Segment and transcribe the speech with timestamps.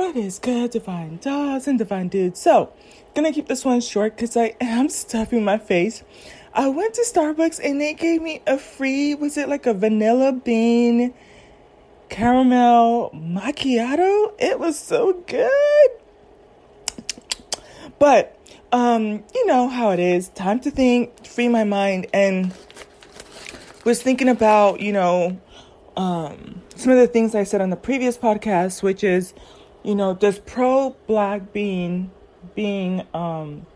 [0.00, 2.40] What is good, divine dolls and divine dudes?
[2.40, 2.72] So,
[3.14, 6.02] gonna keep this one short because I am stuffing my face.
[6.54, 10.32] I went to Starbucks and they gave me a free, was it like a vanilla
[10.32, 11.12] bean
[12.08, 14.32] caramel macchiato?
[14.38, 15.90] It was so good.
[17.98, 18.38] But,
[18.72, 20.30] um, you know how it is.
[20.30, 22.54] Time to think, free my mind, and
[23.84, 25.38] was thinking about, you know,
[25.98, 29.34] um, some of the things I said on the previous podcast, which is,
[29.82, 32.10] you know, does pro black being
[32.54, 33.66] being um,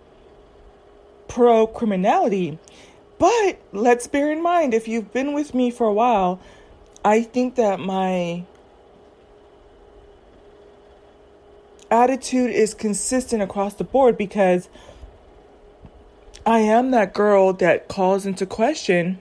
[1.29, 2.59] pro criminality?
[3.19, 6.41] But let's bear in mind, if you've been with me for a while,
[7.05, 8.45] I think that my
[11.91, 14.69] attitude is consistent across the board because
[16.45, 19.19] I am that girl that calls into question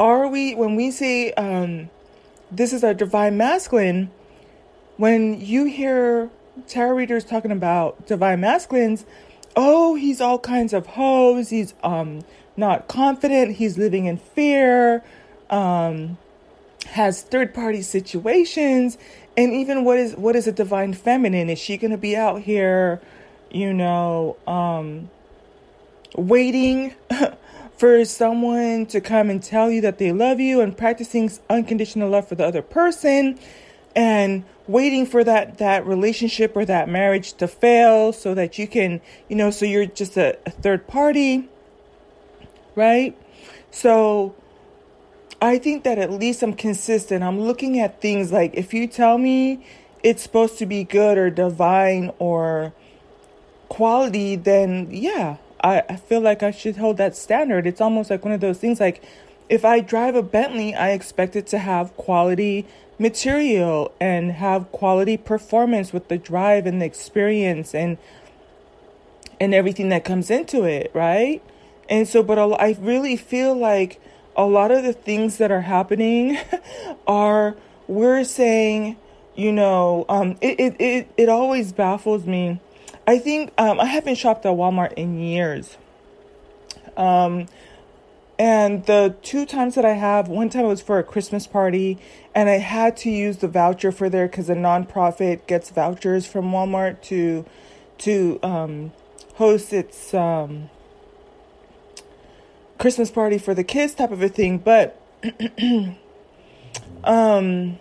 [0.00, 1.88] are we when we say um,
[2.52, 4.10] this is our divine masculine,
[4.98, 6.30] when you hear
[6.68, 9.06] tarot readers talking about divine masculines,
[9.56, 12.22] oh, he's all kinds of hoes, he's um
[12.56, 15.02] not confident, he's living in fear,
[15.48, 16.18] um,
[16.88, 18.98] has third party situations,
[19.36, 21.48] and even what is what is a divine feminine?
[21.48, 23.00] Is she gonna be out here,
[23.50, 25.10] you know, um
[26.14, 26.94] waiting
[27.82, 32.28] for someone to come and tell you that they love you and practicing unconditional love
[32.28, 33.36] for the other person
[33.96, 39.00] and waiting for that that relationship or that marriage to fail so that you can
[39.28, 41.48] you know so you're just a, a third party
[42.76, 43.18] right?
[43.72, 44.36] So
[45.40, 47.24] i think that at least i'm consistent.
[47.24, 49.66] I'm looking at things like if you tell me
[50.04, 52.72] it's supposed to be good or divine or
[53.68, 57.66] quality then yeah I, I feel like I should hold that standard.
[57.66, 59.02] It's almost like one of those things like
[59.48, 62.66] if I drive a Bentley, I expect it to have quality
[62.98, 67.98] material and have quality performance with the drive and the experience and
[69.40, 71.42] and everything that comes into it, right?
[71.88, 74.00] And so but I really feel like
[74.36, 76.38] a lot of the things that are happening
[77.06, 77.56] are
[77.88, 78.96] we're saying,
[79.34, 82.60] you know, um it it it, it always baffles me
[83.06, 85.76] I think um, I haven't shopped at Walmart in years.
[86.96, 87.46] Um,
[88.38, 91.98] and the two times that I have, one time it was for a Christmas party,
[92.34, 96.50] and I had to use the voucher for there because a nonprofit gets vouchers from
[96.50, 97.44] Walmart to
[97.98, 98.92] to um,
[99.34, 100.70] host its um,
[102.78, 104.58] Christmas party for the kids type of a thing.
[104.58, 105.00] But
[107.04, 107.78] um,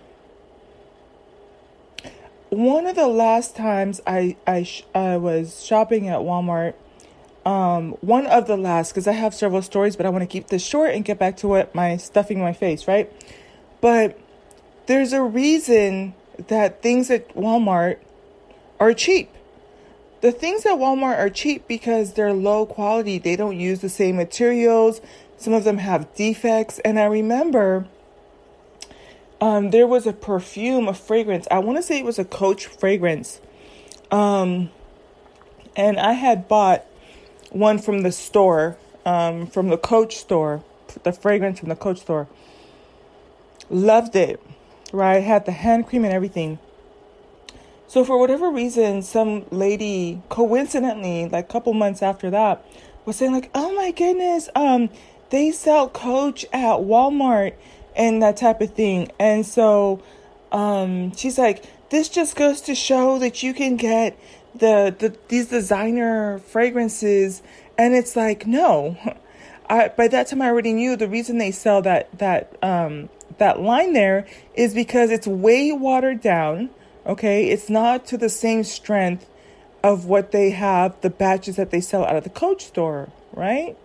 [2.52, 6.74] one of the last times I I sh- I was shopping at Walmart,
[7.46, 10.48] um, one of the last because I have several stories, but I want to keep
[10.48, 13.12] this short and get back to what my stuffing my face, right?
[13.80, 14.20] But
[14.86, 16.14] there's a reason
[16.50, 18.00] that things at Walmart
[18.82, 19.30] are cheap.
[20.20, 23.18] The things at Walmart are cheap because they're low quality.
[23.18, 25.00] They don't use the same materials.
[25.38, 27.88] Some of them have defects, and I remember
[29.42, 31.48] um, there was a perfume, a fragrance.
[31.50, 33.42] I want to say it was a Coach fragrance.
[34.12, 34.70] Um,
[35.76, 36.86] and I had bought
[37.50, 40.64] one from the store, um, from the Coach store,
[41.04, 42.28] the fragrance from the Coach store.
[43.70, 44.40] Loved it,
[44.94, 45.22] right?
[45.24, 46.60] Had the hand cream and everything.
[47.88, 52.64] So for whatever reason, some lady coincidentally, like a couple months after that,
[53.06, 54.90] was saying like, "Oh my goodness, um,
[55.30, 57.54] they sell Coach at Walmart."
[57.96, 59.12] And that type of thing.
[59.20, 60.02] And so
[60.52, 64.18] um, she's like, this just goes to show that you can get
[64.56, 67.42] the, the these designer fragrances.
[67.78, 68.98] And it's like, no.
[69.70, 73.62] I, by that time I already knew the reason they sell that that um, that
[73.62, 76.70] line there is because it's way watered down.
[77.06, 79.28] Okay, it's not to the same strength
[79.84, 83.78] of what they have the batches that they sell out of the Coach store, right?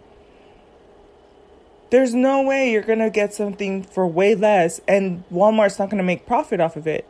[1.90, 5.98] There's no way you're going to get something for way less and Walmart's not going
[5.98, 7.06] to make profit off of it.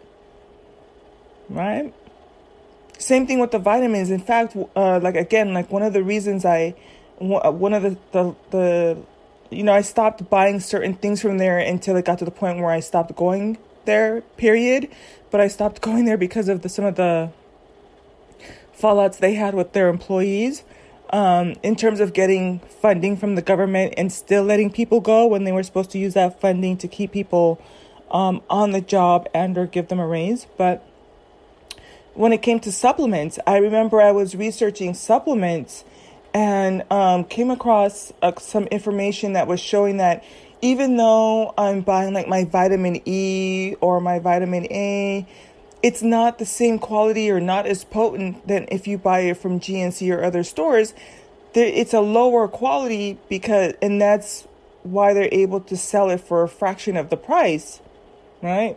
[1.49, 1.95] Right?
[2.99, 4.11] Same thing with the vitamins.
[4.11, 6.75] In fact, uh, like again, like one of the reasons I,
[7.21, 9.03] uh, one of the, the, the,
[9.51, 12.59] you know, I stopped buying certain things from there until it got to the point
[12.59, 14.91] where I stopped going there, period.
[15.31, 17.31] But I stopped going there because of the, some of the
[18.79, 20.63] fallouts they had with their employees
[21.11, 25.45] um, in terms of getting funding from the government and still letting people go when
[25.45, 27.61] they were supposed to use that funding to keep people
[28.11, 30.47] um, on the job and or give them a raise.
[30.57, 30.87] But
[32.15, 35.85] when it came to supplements, I remember I was researching supplements
[36.33, 40.25] and um, came across uh, some information that was showing that
[40.63, 45.27] even though I'm buying like my vitamin E or my vitamin A,
[45.83, 49.61] it's not the same quality or not as potent than if you buy it from
[49.61, 50.95] GNC or other stores.
[51.55, 54.47] It's a lower quality because, and that's
[54.83, 57.81] why they're able to sell it for a fraction of the price,
[58.43, 58.77] right?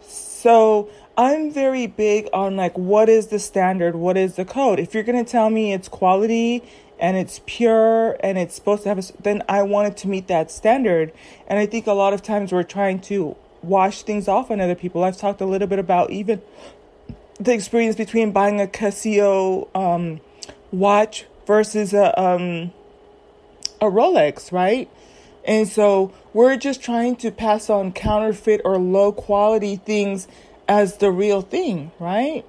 [0.00, 4.80] So I'm very big on like what is the standard, what is the code.
[4.80, 6.62] If you're gonna tell me it's quality
[6.98, 10.28] and it's pure and it's supposed to have a, then I want it to meet
[10.28, 11.12] that standard.
[11.46, 14.74] And I think a lot of times we're trying to wash things off on other
[14.74, 15.04] people.
[15.04, 16.40] I've talked a little bit about even
[17.38, 20.20] the experience between buying a Casio um,
[20.70, 22.72] watch versus a um,
[23.80, 24.90] a Rolex, right?
[25.44, 30.28] And so we're just trying to pass on counterfeit or low quality things
[30.68, 32.44] as the real thing, right?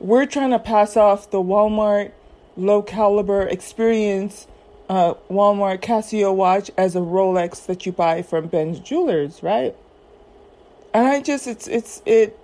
[0.00, 2.12] We're trying to pass off the Walmart
[2.56, 4.46] low caliber experience
[4.88, 9.74] uh, Walmart Casio watch as a Rolex that you buy from Ben's Jewelers, right?
[10.92, 12.38] And I just it's it's it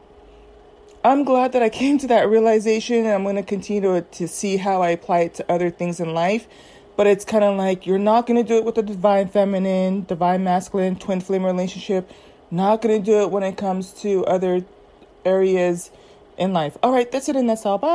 [1.05, 4.57] I'm glad that I came to that realization and I'm going to continue to, see
[4.57, 6.47] how I apply it to other things in life.
[6.97, 10.05] But it's kind of like you're not going to do it with the divine feminine,
[10.05, 12.11] divine masculine, twin flame relationship.
[12.51, 14.65] Not going to do it when it comes to other
[15.25, 15.91] areas
[16.37, 16.77] in life.
[16.83, 17.79] All right, that's it and that's all.
[17.79, 17.91] Bye.